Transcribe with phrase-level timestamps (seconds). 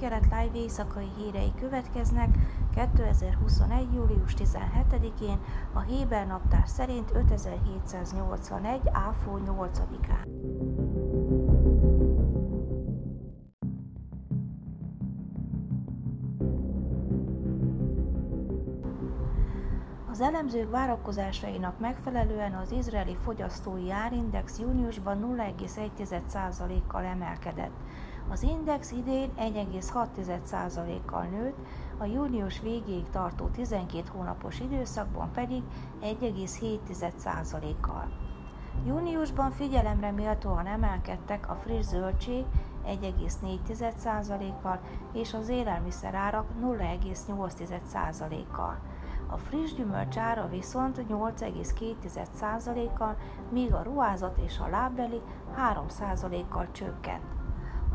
[0.00, 2.28] kelet live éjszakai hírei következnek
[2.74, 3.94] 2021.
[3.94, 5.38] július 17-én,
[5.72, 8.80] a Héber naptár szerint 5781.
[8.92, 10.26] áfó 8-án.
[20.10, 27.76] Az elemzők várakozásainak megfelelően az izraeli fogyasztói árindex júniusban 0,1%-kal emelkedett.
[28.30, 31.56] Az index idén 1,6%-kal nőtt,
[31.98, 35.62] a június végéig tartó 12 hónapos időszakban pedig
[36.02, 38.08] 1,7%-kal.
[38.84, 42.44] Júniusban figyelemre méltóan emelkedtek a friss zöldség
[42.86, 44.80] 1,4%-kal
[45.12, 48.78] és az élelmiszerárak 0,8%-kal.
[49.26, 53.16] A friss gyümölcs ára viszont 8,2%-kal,
[53.50, 55.20] míg a ruházat és a lábbeli
[55.56, 57.35] 3%-kal csökkent.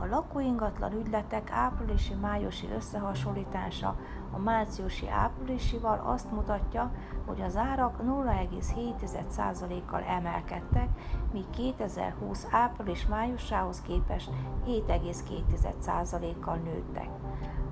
[0.02, 3.96] A lakóingatlan ügyletek áprilisi-májusi összehasonlítása
[4.32, 6.92] a márciusi áprilisival azt mutatja,
[7.26, 10.90] hogy az árak 0,7%-kal emelkedtek,
[11.34, 14.30] míg 2020 április-májusához képest
[14.66, 17.10] 7,2%-kal nőttek.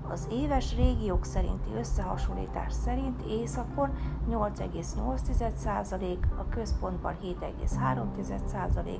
[0.09, 3.89] Az éves régiók szerinti összehasonlítás szerint északon
[4.29, 8.99] 8,8%, a központban 7,3%,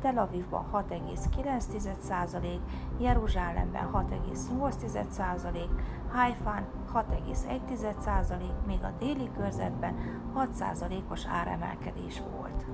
[0.00, 2.58] Tel Avivban 6,9%,
[2.98, 5.68] Jeruzsálemben 6,8%,
[6.12, 9.94] Haifán 6,1%, még a déli körzetben
[10.36, 12.66] 6%-os áremelkedés volt.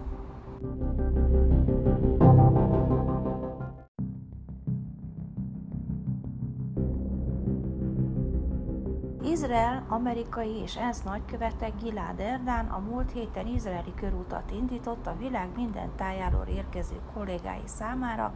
[9.27, 15.49] Izrael, amerikai és ENSZ nagykövete Gilad Erdán a múlt héten izraeli körútat indított a világ
[15.57, 18.35] minden tájáról érkező kollégái számára,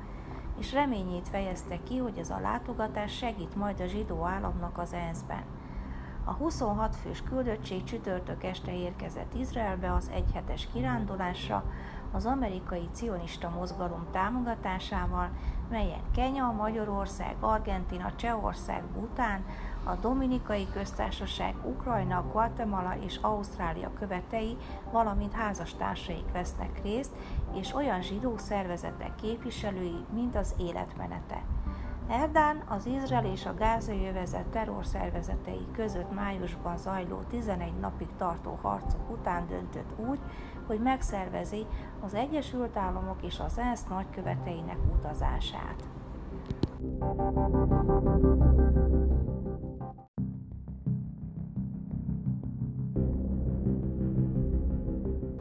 [0.59, 5.45] és reményét fejezte ki, hogy ez a látogatás segít majd a zsidó államnak az ENSZ-ben.
[6.25, 11.65] A 26 fős küldöttség csütörtök este érkezett Izraelbe az egyhetes kirándulásra,
[12.13, 15.31] az amerikai cionista mozgalom támogatásával,
[15.71, 19.45] melyen Kenya, Magyarország, Argentina, Csehország, Bután,
[19.85, 24.57] a Dominikai Köztársaság, Ukrajna, Guatemala és Ausztrália követei,
[24.93, 27.13] valamint házastársaik vesznek részt,
[27.55, 31.43] és olyan zsidó szervezetek képviselői, mint az életmenete.
[32.09, 39.11] Erdán az Izrael és a gázai övezet terrorszervezetei között májusban zajló 11 napig tartó harcok
[39.11, 40.19] után döntött úgy,
[40.67, 41.67] hogy megszervezi
[42.01, 45.89] az Egyesült Államok és az ENSZ nagyköveteinek utazását.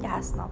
[0.08, 0.52] Gyásznap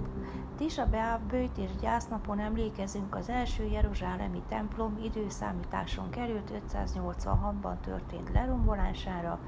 [0.57, 9.39] Tisa Beáv bőjt és gyásznapon emlékezünk az első Jeruzsálemi templom időszámításon került 586-ban történt lerombolására,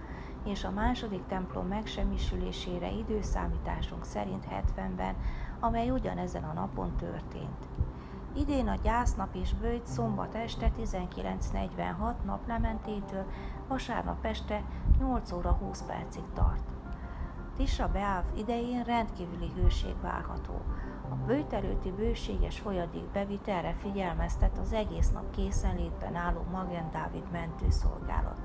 [0.46, 5.16] és a második templom megsemmisülésére időszámításunk szerint 70-ben,
[5.60, 7.68] amely ugyanezen a napon történt.
[8.36, 13.26] Idén a gyásznap és bőjt szombat este 19.46 naplementétől
[13.68, 14.64] vasárnap este
[15.00, 16.78] 8 óra 20 percig tart.
[17.58, 20.62] Tisra Beáv idején rendkívüli hőség várható.
[21.10, 28.42] A bőt előtti bőséges folyadék bevitelre figyelmeztet az egész nap készenlétben álló Magen Dávid mentőszolgálat.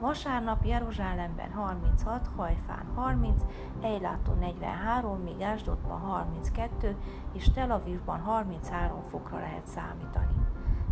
[0.00, 3.42] Vasárnap Jeruzsálemben 36, Hajfán 30,
[3.80, 6.96] Eiláton 43, míg Ásdodban 32
[7.32, 10.34] és Tel Avivban 33 fokra lehet számítani.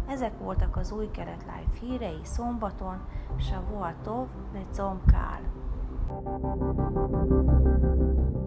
[0.07, 3.05] Ezek voltak az új kelet live hírei szombaton,
[3.39, 5.01] Shavuatov, Lecom
[6.13, 6.25] Thank
[8.35, 8.40] you.